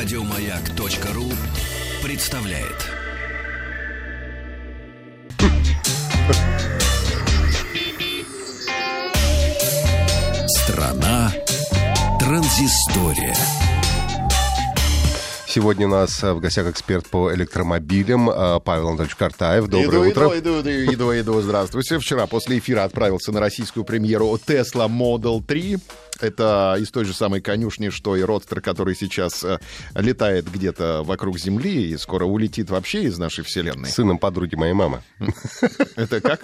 Радиомаяк.ру 0.00 1.24
представляет. 2.04 2.86
Страна 10.46 11.32
транзистория. 12.20 13.34
Сегодня 15.48 15.88
у 15.88 15.90
нас 15.90 16.22
э, 16.22 16.32
в 16.32 16.38
гостях 16.38 16.68
эксперт 16.68 17.08
по 17.08 17.34
электромобилям 17.34 18.30
э, 18.30 18.60
Павел 18.60 18.90
Анатольевич 18.90 19.16
Картаев. 19.16 19.66
Доброе 19.66 20.12
иду, 20.12 20.22
утро. 20.22 20.38
Иду, 20.38 20.60
иду, 20.60 20.94
иду, 20.94 21.20
иду, 21.20 21.40
здравствуйте. 21.40 21.98
Вчера 21.98 22.28
после 22.28 22.58
эфира 22.58 22.84
отправился 22.84 23.32
на 23.32 23.40
российскую 23.40 23.82
премьеру 23.84 24.32
Tesla 24.46 24.88
Model 24.88 25.42
3. 25.44 25.78
Это 26.20 26.76
из 26.78 26.90
той 26.90 27.04
же 27.04 27.14
самой 27.14 27.40
конюшни, 27.40 27.90
что 27.90 28.16
и 28.16 28.22
Родстер, 28.22 28.60
который 28.60 28.94
сейчас 28.94 29.44
э, 29.44 29.58
летает 29.94 30.50
где-то 30.50 31.02
вокруг 31.04 31.38
Земли 31.38 31.90
и 31.90 31.96
скоро 31.96 32.24
улетит 32.24 32.70
вообще 32.70 33.04
из 33.04 33.18
нашей 33.18 33.44
вселенной. 33.44 33.88
Сыном 33.88 34.18
подруги 34.18 34.54
моей 34.56 34.72
мамы. 34.72 35.02
Это 35.96 36.20
как? 36.20 36.40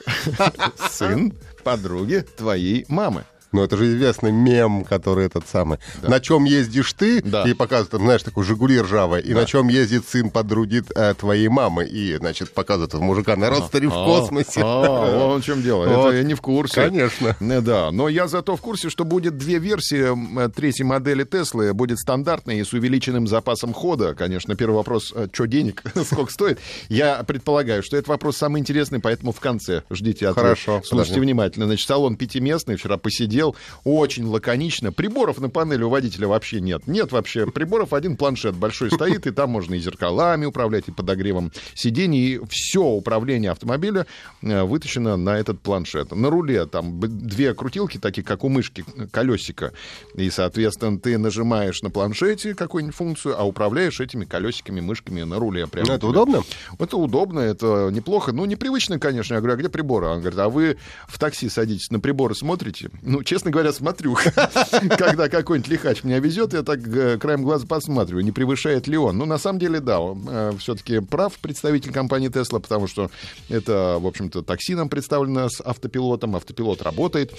Сын 0.90 1.34
подруги 1.62 2.24
твоей 2.36 2.84
мамы. 2.88 3.24
Ну, 3.54 3.62
это 3.62 3.76
же 3.76 3.86
известный 3.86 4.32
мем, 4.32 4.84
который 4.84 5.26
этот 5.26 5.46
самый. 5.48 5.78
На 6.02 6.18
чем 6.18 6.42
ездишь 6.44 6.92
ты? 6.92 7.22
Да. 7.22 7.44
И 7.48 7.54
показывают, 7.54 8.02
знаешь, 8.02 8.22
такой 8.24 8.42
«Жигули» 8.42 8.80
ржавая. 8.80 9.20
И 9.22 9.32
на 9.32 9.46
чем 9.46 9.68
ездит 9.68 10.08
сын 10.08 10.28
подруги 10.30 10.82
э, 10.94 11.14
твоей 11.14 11.46
мамы. 11.46 11.84
И, 11.84 12.16
значит, 12.16 12.52
показывают 12.52 12.92
мужика 12.94 13.36
на 13.36 13.50
родстере 13.50 13.86
в 13.88 13.92
космосе. 13.92 14.60
А, 14.64 15.28
вон 15.28 15.40
в 15.40 15.44
чем 15.44 15.62
дело. 15.62 15.86
Вот. 15.86 16.08
Это 16.08 16.16
я 16.16 16.22
не 16.24 16.34
в 16.34 16.40
курсе. 16.40 16.74
Конечно. 16.74 17.36
Ну 17.38 17.60
Да, 17.62 17.90
но 17.92 18.08
я 18.08 18.26
зато 18.26 18.56
в 18.56 18.60
курсе, 18.60 18.90
что 18.90 19.04
будет 19.04 19.38
две 19.38 19.58
версии 19.58 20.12
м, 20.12 20.50
третьей 20.50 20.84
модели 20.84 21.22
Теслы. 21.22 21.72
Будет 21.74 21.98
стандартная 22.00 22.56
и 22.56 22.64
с 22.64 22.72
увеличенным 22.72 23.28
запасом 23.28 23.72
хода. 23.72 24.14
Конечно, 24.16 24.56
первый 24.56 24.74
вопрос, 24.74 25.14
что 25.32 25.46
денег, 25.46 25.82
сколько 26.04 26.32
стоит. 26.32 26.58
Я 26.88 27.22
предполагаю, 27.22 27.84
что 27.84 27.96
этот 27.96 28.08
вопрос 28.08 28.36
самый 28.36 28.60
интересный, 28.60 28.98
поэтому 28.98 29.30
в 29.30 29.38
конце 29.38 29.84
ждите 29.90 30.26
ответ. 30.26 30.42
Хорошо, 30.44 30.80
Слушайте 30.84 30.90
подожди. 30.90 31.20
внимательно. 31.20 31.66
Значит, 31.66 31.86
салон 31.86 32.16
пятиместный, 32.16 32.74
вчера 32.76 32.96
посидел, 32.96 33.43
очень 33.84 34.26
лаконично. 34.26 34.92
Приборов 34.92 35.40
на 35.40 35.48
панели 35.48 35.82
у 35.82 35.88
водителя 35.88 36.28
вообще 36.28 36.60
нет. 36.60 36.86
Нет 36.86 37.12
вообще 37.12 37.46
приборов, 37.46 37.92
один 37.92 38.16
планшет 38.16 38.54
большой 38.54 38.90
стоит, 38.90 39.26
и 39.26 39.30
там 39.30 39.50
можно 39.50 39.74
и 39.74 39.78
зеркалами 39.78 40.46
управлять, 40.46 40.88
и 40.88 40.92
подогревом 40.92 41.52
сидений, 41.74 42.34
и 42.34 42.40
все 42.48 42.82
управление 42.82 43.50
автомобиля 43.50 44.06
э, 44.42 44.62
вытащено 44.62 45.16
на 45.16 45.38
этот 45.38 45.60
планшет. 45.60 46.12
На 46.12 46.30
руле 46.30 46.66
там 46.66 47.00
две 47.00 47.54
крутилки, 47.54 47.98
такие 47.98 48.22
как 48.22 48.44
у 48.44 48.48
мышки, 48.48 48.84
колесика, 49.10 49.72
и, 50.14 50.30
соответственно, 50.30 50.98
ты 50.98 51.18
нажимаешь 51.18 51.82
на 51.82 51.90
планшете 51.90 52.54
какую-нибудь 52.54 52.96
функцию, 52.96 53.38
а 53.38 53.44
управляешь 53.44 54.00
этими 54.00 54.24
колесиками, 54.24 54.80
мышками 54.80 55.22
на 55.22 55.38
руле. 55.38 55.66
Прямо 55.66 55.94
это 55.94 56.06
удобно? 56.06 56.42
Это 56.78 56.96
удобно, 56.96 57.40
это 57.40 57.90
неплохо. 57.90 58.32
Ну, 58.32 58.44
непривычно, 58.44 58.98
конечно. 58.98 59.34
Я 59.34 59.40
говорю, 59.40 59.54
а 59.54 59.56
где 59.56 59.68
приборы? 59.68 60.06
Он 60.06 60.20
говорит, 60.20 60.38
а 60.38 60.48
вы 60.48 60.76
в 61.06 61.18
такси 61.18 61.48
садитесь, 61.48 61.90
на 61.90 62.00
приборы 62.00 62.34
смотрите? 62.34 62.90
Ну, 63.02 63.22
честно 63.34 63.50
говоря, 63.50 63.72
смотрю. 63.72 64.16
Когда 64.96 65.28
какой-нибудь 65.28 65.68
лихач 65.68 66.04
меня 66.04 66.20
везет, 66.20 66.52
я 66.52 66.62
так 66.62 66.78
э, 66.86 67.18
краем 67.18 67.42
глаза 67.42 67.66
посматриваю, 67.66 68.24
не 68.24 68.30
превышает 68.30 68.86
ли 68.86 68.96
он. 68.96 69.18
Ну, 69.18 69.24
на 69.24 69.38
самом 69.38 69.58
деле, 69.58 69.80
да, 69.80 69.98
он 69.98 70.56
все-таки 70.58 71.00
прав 71.00 71.32
представитель 71.40 71.92
компании 71.92 72.30
Tesla, 72.30 72.60
потому 72.60 72.86
что 72.86 73.10
это, 73.48 73.98
в 73.98 74.06
общем-то, 74.06 74.42
такси 74.42 74.76
нам 74.76 74.88
представлено 74.88 75.48
с 75.48 75.60
автопилотом, 75.60 76.36
автопилот 76.36 76.80
работает. 76.82 77.34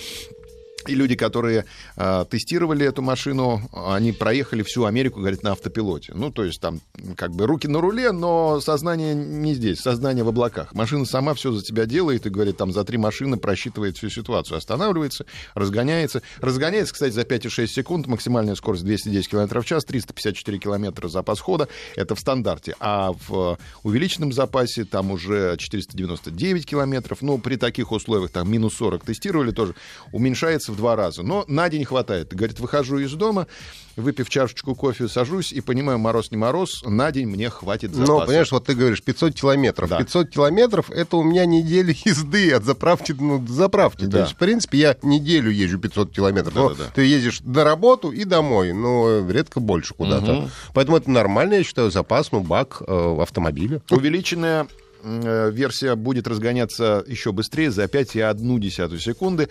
И 0.88 0.96
люди, 0.96 1.16
которые 1.16 1.66
э, 1.96 2.26
тестировали 2.30 2.86
эту 2.86 3.02
машину, 3.02 3.62
они 3.74 4.12
проехали 4.12 4.64
всю 4.64 4.86
Америку, 4.86 5.20
говорит, 5.20 5.44
на 5.44 5.52
автопилоте. 5.52 6.14
Ну, 6.16 6.32
то 6.32 6.44
есть 6.44 6.62
там 6.62 6.82
как 7.16 7.32
бы 7.32 7.48
руки 7.48 7.68
на 7.68 7.82
руле, 7.82 8.12
но 8.12 8.60
сознание 8.62 9.16
не 9.16 9.54
здесь, 9.54 9.80
сознание 9.80 10.24
в 10.24 10.30
облаках. 10.30 10.74
Машина 10.74 11.06
сама 11.06 11.34
все 11.34 11.52
за 11.52 11.64
тебя 11.64 11.86
делает 11.86 12.26
и, 12.26 12.30
говорит, 12.30 12.58
там 12.58 12.72
за 12.72 12.84
три 12.84 12.98
машины 12.98 13.38
просчитывает 13.38 13.98
всю 13.98 14.10
ситуацию. 14.10 14.58
Останавливается, 14.58 15.26
разгоняется. 15.54 16.22
Разгоняется, 16.40 16.94
кстати, 16.94 17.14
за 17.14 17.22
5,6 17.22 17.68
секунд, 17.68 18.08
максимальная 18.08 18.56
скорость 18.56 18.84
210 18.84 19.30
км 19.30 19.62
в 19.62 19.66
час, 19.66 19.86
354 19.86 20.60
км 20.60 21.08
запас 21.08 21.40
хода. 21.40 21.68
Это 21.96 22.16
в 22.16 22.20
стандарте. 22.20 22.76
А 22.80 23.12
в 23.28 23.58
увеличенном 23.84 24.32
запасе 24.32 24.86
там 24.86 25.12
уже 25.12 25.56
499 25.58 26.66
километров. 26.66 27.22
Ну, 27.22 27.38
при 27.38 27.56
таких 27.56 27.92
условиях, 27.92 28.32
там 28.32 28.52
минус 28.52 28.76
40 28.76 29.04
тестировали 29.04 29.52
тоже, 29.52 29.76
уменьшается 30.12 30.72
в 30.76 30.78
два 30.78 30.96
раза. 30.96 31.24
Но 31.24 31.46
на 31.48 31.70
день 31.70 31.86
хватает. 31.86 32.34
Говорит, 32.34 32.60
выхожу 32.60 33.00
из 33.00 33.12
дома, 33.14 33.48
выпив 33.96 34.30
чашечку 34.30 34.76
кофе, 34.76 35.08
сажусь 35.08 35.54
и 35.54 35.62
понимаю, 35.62 35.98
мороз 35.98 36.30
не 36.32 36.38
мороз, 36.38 36.84
на 36.86 37.12
день 37.12 37.28
мне 37.28 37.50
хватит 37.50 37.94
запаса. 37.94 38.12
Ну, 38.12 38.26
понимаешь, 38.26 38.52
вот 38.52 38.66
ты 38.66 38.76
говоришь 38.76 39.02
500 39.02 39.34
километров. 39.34 39.90
Да. 39.90 39.98
500 40.00 40.30
километров— 40.30 40.90
это 40.92 41.18
у 41.18 41.24
меня 41.24 41.46
неделя 41.46 41.96
езды 42.06 42.52
от 42.52 42.66
заправки 42.66 43.16
ну, 43.18 43.40
до 43.40 43.54
заправки. 43.54 44.02
То 44.06 44.12
Да. 44.12 44.20
есть, 44.22 44.34
в 44.34 44.38
принципе, 44.38 44.78
я 44.80 44.98
неделю 45.02 45.50
езжу 45.50 45.80
500 45.80 46.12
километров. 46.12 46.54
Но 46.56 46.70
Да-да-да. 46.70 46.92
ты 46.94 47.06
ездишь 47.06 47.40
на 47.42 47.64
работу 47.64 48.12
и 48.12 48.26
домой, 48.26 48.74
но 48.74 49.26
редко 49.30 49.60
больше 49.60 49.94
куда-то. 49.94 50.50
Поэтому 50.74 50.98
это 50.98 51.10
нормально, 51.10 51.56
я 51.56 51.64
считаю, 51.64 51.90
запас, 51.92 52.32
ну, 52.32 52.42
бак 52.42 52.82
э, 52.86 53.18
автомобиля. 53.22 53.82
Увеличенная 53.90 54.68
версия 55.06 55.96
будет 55.96 56.28
разгоняться 56.28 57.04
еще 57.08 57.32
быстрее 57.32 57.72
за 57.72 57.84
5,1 57.86 59.00
секунды. 59.00 59.50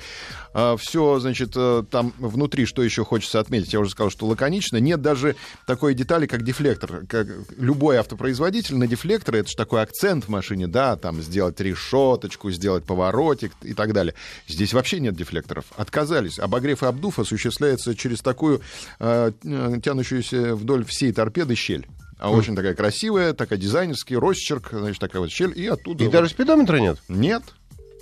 Все, 0.79 1.19
значит, 1.19 1.53
э, 1.57 1.83
там 1.91 2.13
внутри, 2.19 2.67
что 2.67 2.83
еще 2.83 3.05
хочется 3.05 3.41
отметить, 3.41 3.73
я 3.73 3.81
уже 3.81 3.91
сказал, 3.91 4.11
что 4.11 4.27
лаконично. 4.27 4.77
Нет 4.77 5.03
даже 5.03 5.37
такой 5.67 5.95
детали, 5.95 6.27
как 6.27 6.43
дефлектор. 6.43 7.05
Как 7.09 7.27
любой 7.57 7.97
автопроизводитель 7.97 8.77
на 8.77 8.87
дефлекторы, 8.87 9.39
это 9.39 9.49
же 9.49 9.57
такой 9.57 9.83
акцент 9.83 10.25
в 10.25 10.29
машине, 10.29 10.67
да, 10.67 10.97
там 10.97 11.23
сделать 11.23 11.61
решеточку, 11.61 12.51
сделать 12.51 12.85
поворотик 12.85 13.53
и 13.63 13.75
так 13.75 13.93
далее. 13.93 14.15
Здесь 14.47 14.73
вообще 14.73 15.01
нет 15.01 15.17
дефлекторов. 15.17 15.65
Отказались. 15.77 16.39
Обогрев 16.39 16.83
и 16.83 16.87
обдув 16.87 17.19
осуществляется 17.19 17.95
через 17.95 18.21
такую 18.21 18.61
э, 19.01 19.33
э, 19.43 19.77
тянущуюся 19.83 20.55
вдоль 20.55 20.85
всей 20.85 21.13
торпеды 21.13 21.55
щель. 21.55 21.87
А 22.25 22.31
очень 22.31 22.57
такая 22.57 22.75
красивая, 22.75 23.35
такая 23.35 23.59
дизайнерский 23.59 24.17
росчерк, 24.17 24.71
значит, 24.73 24.99
такая 24.99 25.21
вот 25.21 25.31
щель, 25.31 25.53
и 25.55 25.67
оттуда... 25.67 26.03
И 26.03 26.07
вот- 26.07 26.13
даже 26.13 26.31
спидометра 26.31 26.79
нет. 26.79 26.97
Нет. 27.09 27.43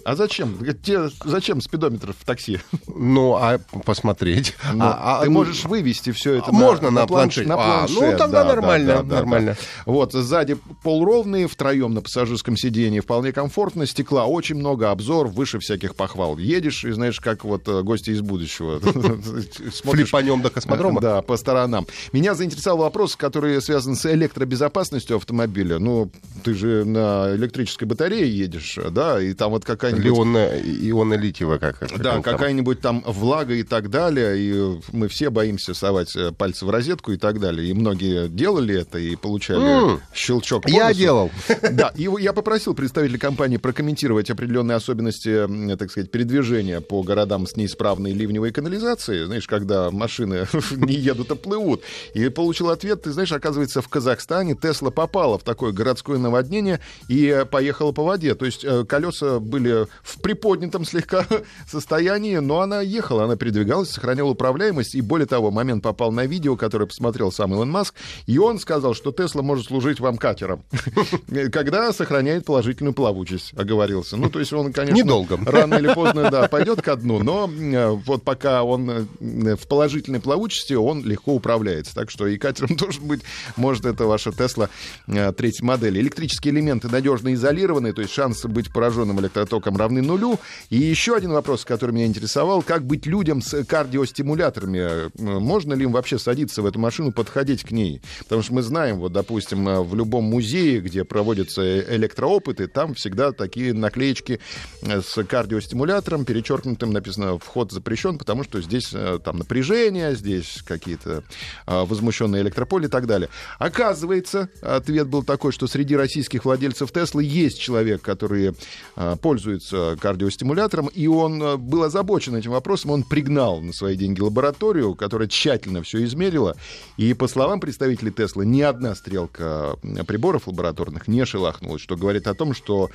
А 0.05 0.17
зачем? 0.17 0.59
Тебе 0.83 1.11
зачем 1.25 1.61
спидометр 1.61 2.13
в 2.19 2.25
такси? 2.25 2.59
Ну, 2.87 3.35
а 3.35 3.59
посмотреть. 3.85 4.55
Ну, 4.73 4.85
А- 4.85 5.19
а, 5.19 5.21
ты 5.23 5.27
ну, 5.31 5.33
можешь 5.33 5.65
вывести 5.65 6.13
все 6.13 6.35
это 6.35 6.49
а 6.49 6.53
можно 6.53 6.91
на? 6.91 7.03
На 7.03 7.03
А, 7.03 7.07
планшет, 7.07 7.47
ну, 7.47 8.19
тогда 8.19 8.43
да, 8.43 8.45
нормально, 8.45 8.87
да, 8.97 9.03
да, 9.03 9.17
нормально. 9.17 9.57
да. 9.59 9.83
Вот, 9.87 10.13
сзади 10.13 10.57
пол 10.83 11.05
ровный, 11.05 11.47
втроем 11.47 11.95
на 11.95 12.01
пассажирском 12.01 12.57
сидении, 12.57 13.01
вполне 13.01 13.33
комфортно, 13.33 13.87
стекла 13.87 14.27
очень 14.27 14.57
много, 14.57 14.91
обзор 14.91 15.29
выше 15.29 15.59
всяких 15.59 15.95
похвал. 15.95 16.39
Едешь 16.39 16.85
и 16.85 16.93
знаешь, 16.93 17.21
как 17.21 17.45
вот 17.45 17.69
э, 17.69 17.83
гости 17.83 18.11
из 18.11 18.21
будущего. 18.21 18.81
Флипанем 19.85 20.43
до 20.43 20.51
космодрома? 20.51 21.01
Да, 21.01 21.23
по 21.23 21.37
сторонам. 21.37 21.87
Меня 22.13 22.35
заинтересовал 22.35 22.79
вопрос, 22.79 23.17
который 23.17 23.61
связан 23.63 23.97
с 23.97 24.07
электробезопасностью 24.07 25.17
автомобиля. 25.17 25.79
Ну, 25.79 26.11
ты 26.43 26.55
же 26.55 26.85
на 26.85 27.35
электрической 27.35 27.87
батарее 27.87 28.29
едешь, 28.31 28.79
да, 28.91 29.21
и 29.21 29.35
там 29.35 29.51
вот 29.51 29.65
какая-нибудь... 29.65 30.07
Ионно, 30.07 30.49
ионно-литиевая 30.59 31.59
как 31.59 31.73
как 31.89 31.99
Да, 31.99 32.21
какая-нибудь 32.21 32.81
там 32.81 33.03
влага 33.07 33.55
и 33.55 33.63
так 33.63 33.91
далее, 33.91 34.39
и 34.39 34.81
мы 34.93 35.09
все 35.09 35.31
боимся 35.31 35.75
совать 35.75 36.15
э, 36.17 36.33
пальцы 36.33 36.67
в 36.67 36.71
розетку 36.71 37.13
и 37.13 37.17
так 37.17 37.41
далее. 37.41 37.69
И 37.69 37.73
многие 37.73 38.29
делали 38.29 38.81
это 38.81 38.99
и 38.99 39.17
получали 39.17 39.93
М. 39.93 40.01
щелчок. 40.15 40.65
по 40.65 40.69
Я 40.69 40.93
делал. 40.93 41.31
Да, 41.73 41.93
и 41.95 42.09
я 42.21 42.33
попросил 42.33 42.75
представителя 42.75 43.19
компании 43.19 43.57
прокомментировать 43.57 44.31
определенные 44.31 44.77
особенности, 44.77 45.77
так 45.77 45.91
сказать, 45.91 46.11
передвижения 46.11 46.81
по 46.81 47.03
городам 47.03 47.47
с 47.47 47.57
неисправной 47.57 48.13
ливневой 48.13 48.53
канализацией. 48.53 49.25
Знаешь, 49.25 49.47
когда 49.47 49.91
машины 49.91 50.47
не 50.73 50.95
едут, 50.95 51.31
а 51.31 51.37
плывут. 51.37 51.83
И 52.15 52.29
получил 52.29 52.71
ответ, 52.71 53.03
ты 53.03 53.13
знаешь, 53.13 53.33
оказывается, 53.33 53.81
в 53.81 53.89
Казахстане 53.89 54.55
Тесла 54.55 54.91
попала 54.91 55.39
в 55.39 55.45
такое 55.45 55.73
городское 55.73 56.19
наводнение 56.33 56.81
и 57.09 57.45
поехала 57.51 57.93
по 57.93 58.03
воде. 58.03 58.35
То 58.35 58.45
есть 58.45 58.65
э, 58.65 58.85
колеса 58.85 59.39
были 59.39 59.87
в 60.03 60.21
приподнятом 60.21 60.85
слегка 60.85 61.27
состоянии, 61.69 62.37
но 62.39 62.61
она 62.61 62.81
ехала, 62.81 63.25
она 63.25 63.37
передвигалась, 63.37 63.91
сохраняла 63.91 64.31
управляемость. 64.31 64.95
И 64.95 65.01
более 65.01 65.27
того, 65.27 65.51
момент 65.51 65.83
попал 65.83 66.13
на 66.13 66.27
видео, 66.27 66.57
которое 66.57 66.87
посмотрел 66.87 67.31
сам 67.31 67.53
Илон 67.53 67.71
Маск, 67.71 67.95
и 68.27 68.39
он 68.39 68.59
сказал, 68.59 68.95
что 68.95 69.13
Тесла 69.13 69.43
может 69.43 69.67
служить 69.67 70.01
вам 70.01 70.17
катером, 70.17 70.65
когда 71.53 71.93
сохраняет 71.93 72.45
положительную 72.45 72.95
плавучесть, 72.95 73.53
оговорился. 73.57 74.17
Ну, 74.17 74.31
то 74.31 74.41
есть 74.41 74.53
он, 74.53 74.73
конечно, 74.73 74.97
Недолго. 74.97 75.39
рано 75.45 75.75
или 75.75 75.93
поздно, 75.93 76.31
да, 76.31 76.49
пойдет 76.49 76.83
ко 76.83 76.97
дну, 76.97 77.23
но 77.23 77.51
э, 77.51 77.91
вот 77.91 78.23
пока 78.25 78.63
он 78.63 78.91
э, 78.91 79.57
в 79.57 79.69
положительной 79.69 80.21
плавучести, 80.21 80.75
он 80.75 81.05
легко 81.05 81.35
управляется. 81.35 81.95
Так 81.95 82.11
что 82.11 82.27
и 82.27 82.39
катером 82.39 82.77
тоже 82.77 83.01
быть 83.01 83.23
может 83.57 83.85
это 83.85 84.07
ваша 84.07 84.33
Тесла 84.33 84.69
э, 85.07 85.33
третьей 85.33 85.65
модели. 85.65 86.01
Электрические 86.23 86.55
элементы 86.55 86.89
надежно 86.89 87.35
изолированы, 87.35 87.93
то 87.93 88.01
есть 88.01 88.15
шанс 88.15 88.45
быть 88.45 88.73
пораженным 88.73 89.19
электротоком 89.19 89.77
равны 89.77 90.03
нулю. 90.03 90.39
И 90.71 90.77
еще 90.77 91.17
один 91.17 91.33
вопрос, 91.33 91.65
который 91.65 91.91
меня 91.91 92.07
интересовал, 92.07 92.63
как 92.63 92.85
быть 92.85 93.07
людям 93.07 93.43
с 93.43 93.65
кардиостимуляторами? 93.65 95.11
Можно 95.21 95.75
ли 95.75 95.83
им 95.83 95.91
вообще 95.91 96.21
садиться 96.21 96.63
в 96.63 96.67
эту 96.67 96.79
машину, 96.79 97.11
подходить 97.11 97.65
к 97.65 97.73
ней? 97.73 98.01
Потому 98.21 98.43
что 98.43 98.55
мы 98.55 98.63
знаем, 98.63 99.01
вот, 99.01 99.13
допустим, 99.13 99.83
в 99.83 99.97
любом 99.97 100.23
музее, 100.23 100.79
где 100.79 101.03
проводятся 101.03 101.81
электроопыты, 101.97 102.69
там 102.69 102.95
всегда 102.95 103.33
такие 103.33 103.75
наклеечки 103.75 104.39
с 104.81 105.25
кардиостимулятором, 105.25 106.25
перечеркнутым 106.25 106.93
написано 106.93 107.37
«вход 107.41 107.73
запрещен», 107.73 108.17
потому 108.17 108.45
что 108.45 108.63
здесь 108.63 108.91
э, 108.93 109.19
там 109.25 109.39
напряжение, 109.39 110.15
здесь 110.15 110.63
какие-то 110.65 111.25
возмущенные 111.67 112.43
электрополи 112.43 112.85
и 112.85 112.89
так 112.89 113.09
далее. 113.09 113.29
Оказывается, 113.59 114.51
ответ 114.61 115.09
был 115.09 115.25
такой, 115.25 115.51
что 115.51 115.67
среди 115.67 115.97
российских 115.97 116.12
владельцев 116.45 116.93
Теслы 116.93 117.25
есть 117.25 117.61
человек, 117.61 118.03
который 118.03 118.55
а, 118.97 119.17
пользуется 119.17 119.97
кардиостимулятором, 120.01 120.89
и 120.89 121.07
он 121.07 121.43
а, 121.43 121.57
был 121.57 121.83
озабочен 121.83 122.37
этим 122.37 122.53
вопросом, 122.53 122.91
он 122.91 123.03
пригнал 123.03 123.61
на 123.61 123.73
свои 123.73 123.97
деньги 123.97 124.21
лабораторию, 124.21 124.95
которая 124.95 125.29
тщательно 125.29 125.83
все 125.83 126.05
измерила, 126.05 126.57
и 126.97 127.15
по 127.15 127.29
словам 127.29 127.61
представителей 127.61 128.11
Теслы, 128.11 128.47
ни 128.47 128.61
одна 128.63 128.95
стрелка 128.95 129.77
приборов 130.07 130.47
лабораторных 130.47 131.09
не 131.09 131.25
шелохнулась, 131.25 131.83
что 131.83 131.97
говорит 131.97 132.27
о 132.27 132.35
том, 132.35 132.55
что 132.55 132.91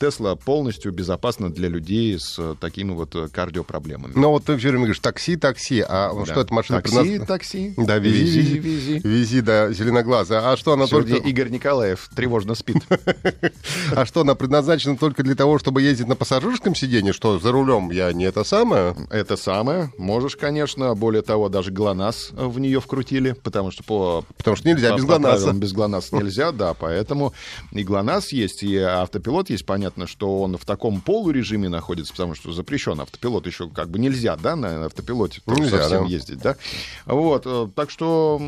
Тесла 0.00 0.36
полностью 0.36 0.92
безопасна 0.92 1.50
для 1.50 1.68
людей 1.68 2.18
с 2.18 2.56
такими 2.60 2.92
вот 2.92 3.14
кардиопроблемами. 3.32 4.12
Но 4.14 4.30
вот 4.30 4.44
ты 4.44 4.56
все 4.56 4.68
время 4.68 4.84
говоришь, 4.84 5.00
такси, 5.00 5.36
такси, 5.36 5.84
а 5.86 6.12
да. 6.14 6.24
что 6.24 6.40
это 6.40 6.54
машина? 6.54 6.80
Такси, 6.80 6.96
предназ... 6.96 7.28
такси. 7.28 7.74
Да, 7.76 7.98
вези, 7.98 8.24
вези, 8.24 8.58
вези. 8.58 8.98
Вези, 8.98 9.40
да, 9.40 9.72
зеленоглазая. 9.72 10.52
А 10.52 10.56
что 10.56 10.72
она 10.72 10.86
Сегодня 10.86 11.16
только... 11.16 11.28
Игорь 11.28 11.50
Николаев 11.50 12.08
тревожно 12.14 12.45
спит. 12.54 12.76
А 13.92 14.06
что, 14.06 14.22
она 14.22 14.34
предназначена 14.34 14.96
только 14.96 15.22
для 15.22 15.34
того, 15.34 15.58
чтобы 15.58 15.82
ездить 15.82 16.06
на 16.06 16.16
пассажирском 16.16 16.74
сиденье? 16.74 17.12
Что, 17.12 17.38
за 17.38 17.52
рулем 17.52 17.90
я 17.90 18.12
не 18.12 18.24
это 18.24 18.44
самое? 18.44 18.96
Это 19.10 19.36
самое. 19.36 19.92
Можешь, 19.98 20.36
конечно. 20.36 20.94
Более 20.94 21.22
того, 21.22 21.48
даже 21.48 21.70
ГЛОНАСС 21.70 22.30
в 22.32 22.58
нее 22.58 22.80
вкрутили, 22.80 23.32
потому 23.32 23.70
что 23.70 23.82
по... 23.82 24.24
Потому 24.36 24.56
что 24.56 24.68
нельзя 24.68 24.96
без 24.96 25.04
ГЛОНАССа. 25.04 25.52
Без 25.52 25.72
ГЛОНАССа 25.72 26.16
нельзя, 26.16 26.52
да, 26.56 26.74
поэтому 26.74 27.32
и 27.72 27.82
ГЛОНАСС 27.82 28.32
есть, 28.32 28.62
и 28.62 28.76
автопилот 28.76 29.50
есть. 29.50 29.66
Понятно, 29.66 30.06
что 30.06 30.40
он 30.40 30.56
в 30.56 30.64
таком 30.64 31.00
полурежиме 31.00 31.68
находится, 31.68 32.12
потому 32.12 32.34
что 32.34 32.52
запрещен 32.52 33.00
автопилот 33.00 33.46
еще 33.46 33.68
как 33.68 33.90
бы 33.90 33.98
нельзя, 33.98 34.36
да, 34.36 34.56
на 34.56 34.86
автопилоте 34.86 35.40
нельзя, 35.46 35.78
совсем 35.78 36.04
да. 36.04 36.10
ездить, 36.10 36.38
да. 36.38 36.56
Вот, 37.04 37.42
э, 37.46 37.68
так 37.74 37.90
что 37.90 38.40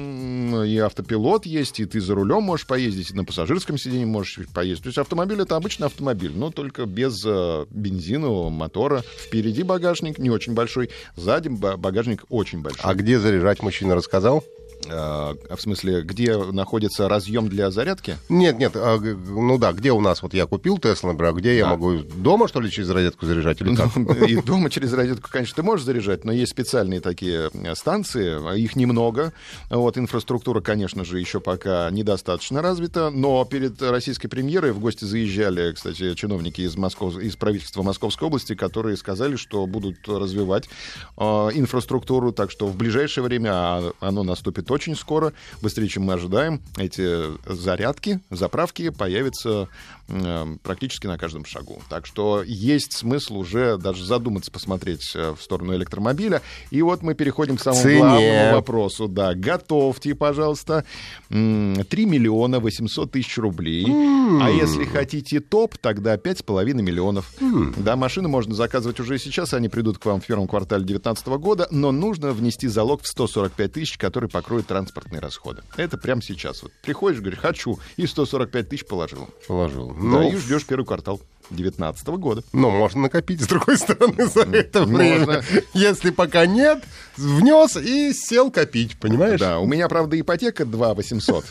и 0.67 0.79
автопилот 0.79 1.47
есть, 1.47 1.81
и 1.81 1.85
ты 1.85 2.01
за 2.01 2.15
рулем 2.15 2.43
можешь 2.43 2.67
поездить, 2.67 3.11
и 3.11 3.15
на 3.15 3.25
пассажирском 3.25 3.79
сиденье 3.79 3.88
можешь 4.07 4.41
поездить. 4.53 4.85
То 4.85 4.89
есть 4.89 4.99
автомобиль 4.99 5.41
это 5.41 5.57
обычный 5.57 5.87
автомобиль, 5.87 6.33
но 6.35 6.51
только 6.51 6.87
без 6.87 7.25
э, 7.25 7.67
бензинового 7.71 8.51
мотора. 8.51 9.03
Впереди 9.19 9.63
багажник 9.63 10.19
не 10.19 10.31
очень 10.31 10.55
большой, 10.55 10.91
сзади 11.17 11.49
багажник 11.49 12.25
очень 12.29 12.61
большой. 12.61 12.81
А 12.83 12.95
где 12.95 13.19
заряжать 13.19 13.63
мужчина 13.63 13.95
рассказал? 13.95 14.45
А, 14.91 15.37
в 15.55 15.61
смысле, 15.61 16.03
где 16.03 16.37
находится 16.37 17.09
разъем 17.09 17.49
для 17.49 17.71
зарядки? 17.71 18.17
Нет, 18.29 18.59
нет, 18.59 18.73
а, 18.75 18.99
ну 18.99 19.59
да, 19.59 19.73
где 19.73 19.93
у 19.93 20.01
нас, 20.01 20.23
вот 20.23 20.35
я 20.35 20.47
купил 20.47 20.79
Тесла, 20.79 21.13
например, 21.13 21.35
где 21.35 21.57
я 21.57 21.67
могу 21.69 21.99
дома, 21.99 22.49
что 22.49 22.61
ли, 22.61 22.71
через 22.71 22.91
розетку 22.91 23.27
заряжать 23.27 23.61
или 23.61 23.75
как? 23.75 23.97
И 24.29 24.37
дома 24.43 24.71
через 24.71 24.93
розетку, 24.93 25.29
конечно, 25.31 25.57
ты 25.57 25.63
можешь 25.63 25.85
заряжать, 25.85 26.25
но 26.25 26.33
есть 26.33 26.53
специальные 26.53 27.01
такие 27.01 27.51
э, 27.53 27.75
станции, 27.75 28.59
их 28.59 28.77
немного. 28.77 29.33
Вот, 29.71 29.99
инфраструктура, 29.99 30.61
конечно 30.61 31.05
же, 31.05 31.19
еще 31.19 31.41
пока 31.41 31.91
недостаточно 31.91 32.63
развита, 32.63 33.11
но 33.11 33.45
перед 33.45 33.81
российской 33.83 34.29
премьерой 34.29 34.73
в 34.73 34.81
гости 34.81 35.05
заезжали, 35.05 35.73
кстати, 35.73 36.15
чиновники 36.15 36.63
из, 36.63 36.77
Москов... 36.77 37.19
из 37.19 37.37
правительства 37.37 37.83
Московской 37.83 38.29
области, 38.29 38.55
которые 38.55 38.97
сказали, 38.97 39.37
что 39.37 39.67
будут 39.67 40.09
развивать 40.09 40.69
э, 41.17 41.23
инфраструктуру, 41.23 42.33
так 42.33 42.51
что 42.51 42.67
в 42.67 42.77
ближайшее 42.77 43.25
время 43.25 43.51
а, 43.53 43.93
оно 44.01 44.23
наступит 44.23 44.71
очень 44.79 44.95
скоро, 44.95 45.33
быстрее, 45.61 45.89
чем 45.89 46.05
мы 46.05 46.13
ожидаем, 46.13 46.61
эти 46.77 47.37
зарядки, 47.53 48.21
заправки 48.31 48.91
появятся 48.91 49.69
э, 50.07 50.57
практически 50.63 51.09
на 51.09 51.19
каждом 51.19 51.45
шагу. 51.45 51.83
Так 51.89 52.07
что 52.07 52.45
есть 52.47 52.93
смысл 52.93 53.39
уже 53.39 53.77
даже 53.77 54.05
задуматься, 54.05 54.53
посмотреть 54.53 55.11
э, 55.17 55.35
в 55.37 55.43
сторону 55.43 55.75
электромобиля. 55.75 56.43
И 56.71 56.81
вот 56.81 57.03
мы 57.03 57.15
переходим 57.15 57.57
к 57.57 57.61
самому 57.61 57.83
Цене. 57.83 57.99
главному 57.99 58.55
вопросу. 58.55 59.09
Да, 59.09 59.35
готовьте, 59.35 60.15
пожалуйста, 60.15 60.85
3 61.29 61.85
миллиона 62.07 62.61
800 62.61 63.11
тысяч 63.11 63.37
рублей. 63.37 63.85
Mm. 63.85 64.41
А 64.41 64.51
если 64.51 64.85
хотите 64.85 65.41
топ, 65.41 65.77
тогда 65.77 66.15
5,5 66.15 66.75
миллионов. 66.75 67.33
Mm. 67.41 67.75
Да, 67.79 67.97
машины 67.97 68.29
можно 68.29 68.55
заказывать 68.55 69.01
уже 69.01 69.19
сейчас, 69.19 69.55
они 69.55 69.69
придут 69.69 69.99
к 69.99 70.07
вам 70.07 70.21
в 70.21 70.27
первом 70.27 70.47
квартале 70.47 70.85
2019 70.85 71.27
года, 71.43 71.67
но 71.73 71.91
нужно 71.91 72.31
внести 72.31 72.69
залог 72.69 73.03
в 73.03 73.09
145 73.09 73.73
тысяч, 73.73 73.99
который 73.99 74.29
покроет 74.29 74.68
транспортные 74.69 75.21
расходы. 75.21 75.63
Это 75.77 75.99
прямо 75.99 76.23
сейчас. 76.23 76.63
Вот 76.63 76.73
приходишь, 76.83 77.21
говоришь, 77.21 77.41
хочу, 77.41 77.81
и 77.97 78.07
145 78.07 78.69
тысяч 78.69 78.87
положил. 78.87 79.29
Положил. 79.49 79.89
Да, 79.89 79.95
ну, 79.99 80.31
и 80.31 80.37
ждешь 80.37 80.65
первый 80.65 80.85
квартал. 80.85 81.21
2019 81.51 82.09
года. 82.09 82.43
Ну, 82.53 82.69
можно 82.69 83.01
накопить, 83.01 83.41
с 83.41 83.47
другой 83.47 83.79
стороны, 83.79 84.27
за 84.27 84.43
это 84.43 84.85
время. 84.85 85.19
Можно. 85.21 85.43
Если 85.73 86.11
пока 86.11 86.45
нет, 86.45 86.85
внес 87.17 87.75
и 87.79 88.13
сел 88.13 88.51
копить, 88.51 88.99
понимаешь? 89.01 89.41
Да, 89.41 89.59
у 89.59 89.67
меня, 89.67 89.89
правда, 89.89 90.21
ипотека 90.21 90.67
2 90.67 90.95
800. 90.95 91.45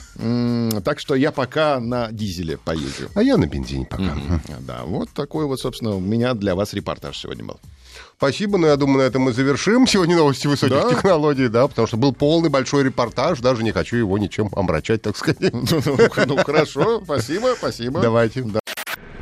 Так 0.84 1.00
что 1.00 1.16
я 1.16 1.31
пока 1.31 1.80
на 1.80 2.12
дизеле 2.12 2.58
поезжу. 2.58 3.10
А 3.16 3.24
я 3.24 3.38
на 3.38 3.48
бензине 3.48 3.86
пока. 3.86 4.16
Да, 4.60 4.84
вот 4.86 5.10
такой 5.10 5.46
вот, 5.46 5.60
собственно, 5.60 5.96
у 5.96 6.00
меня 6.00 6.36
для 6.36 6.54
вас 6.54 6.74
репортаж 6.74 7.18
сегодня 7.18 7.46
был. 7.46 7.60
Спасибо, 8.18 8.58
но 8.58 8.66
я 8.66 8.78
думаю, 8.78 8.98
на 8.98 9.02
этом 9.04 9.22
мы 9.22 9.31
завершим 9.31 9.86
сегодня 9.86 10.16
новости 10.16 10.48
высоких 10.48 10.75
да? 10.75 10.90
технологий, 10.90 11.50
да, 11.50 11.68
потому 11.68 11.88
что 11.88 11.98
был 11.98 12.14
полный 12.14 12.50
большой 12.50 12.84
репортаж, 12.84 13.40
даже 13.42 13.64
не 13.64 13.72
хочу 13.72 13.96
его 13.96 14.18
ничем 14.18 14.50
омрачать, 14.56 15.04
так 15.04 15.16
сказать. 15.16 15.38
Ну, 16.28 16.38
хорошо, 16.38 17.02
спасибо, 17.04 17.54
спасибо. 17.58 18.02
Давайте. 18.02 18.44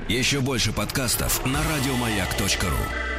Еще 0.08 0.40
больше 0.40 0.72
подкастов 0.72 1.46
на 1.46 1.60
радиомаяк.ру 1.60 3.15